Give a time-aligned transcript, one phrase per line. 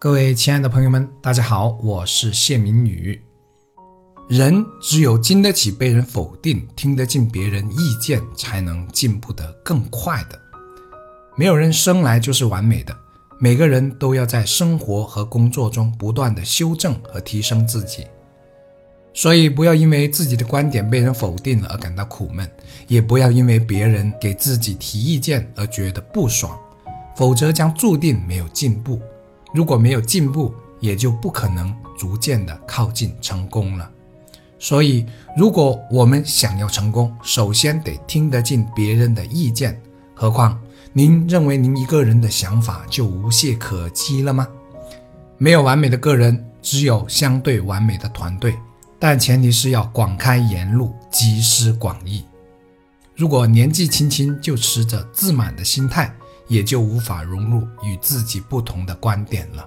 [0.00, 3.20] 各位亲爱的朋友们，大家好，我是谢明宇。
[4.30, 10.40] 人只有经得起被人否定，听得进别人意见，才能进步得更快的。
[11.36, 12.96] 没有人生来就是完美的，
[13.38, 18.06] 每个人都要在生活和工作中不断的修正和提升自己。
[19.12, 22.50] 所以，不要因为自己的观点被人否定了而感到苦闷，
[22.88, 26.58] 也不要因为别人给自己提意见而觉得不爽，
[27.14, 28.98] 否则将注定没有进步。
[29.52, 33.90] 如果没有进步，也就不可能逐渐的靠近成功了。
[34.58, 39.80] 所以，如果我们想要成功，首先得听得进别人的意见。
[40.14, 40.60] 何况，
[40.92, 44.46] 您认为您一个人的想法就无懈可击了吗？
[45.38, 48.54] 没有完美的个人，只有相对完美的团队。
[48.98, 52.22] 但前提是要广开言路，集思广益。
[53.16, 56.14] 如果年纪轻轻就持着自满的心态，
[56.50, 59.64] 也就无法融入与自己不同的观点了，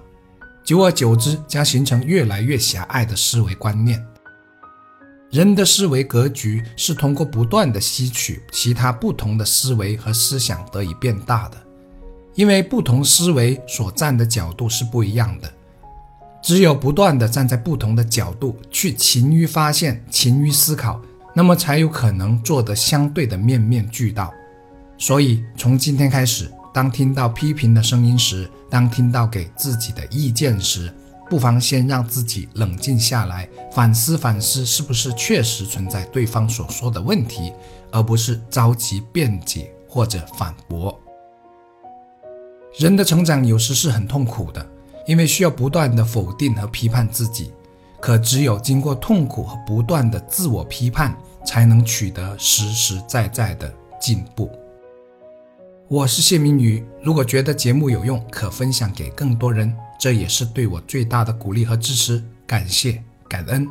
[0.62, 4.04] 久而久之将形成越来越狭隘的思维观念。
[5.30, 11.56] 人的思维格局是通过不断的吸取其他不同的思维和思想得以变大的，
[12.34, 15.50] 因为不同思维所站的角度是不一样的，
[16.42, 21.00] 只有不断的站在不同的角度去勤于发现、勤于思考，
[21.34, 24.30] 那么才有可能做得相对的面面俱到。
[24.98, 26.50] 所以从今天开始。
[26.74, 30.92] 当听到批评的声音时，当听到给自己的意见时，
[31.30, 37.52] 不妨先让自己冷静下来，反思反思，是不是确实存在对方所说的问题，
[37.92, 41.00] 而不是着急辩解或者反驳。
[42.76, 44.66] 人的成长有时是很痛苦的，
[45.06, 47.52] 因为需要不断的否定和批判自己。
[48.00, 54.50] 可只有经过痛苦和不断的自我批判，才能取得实实在在的进步。
[55.94, 63.64] 我是谢明宇，如果觉得节目有用，可分享给更多人，这也是对我最大的鼓励和支持，感谢感恩。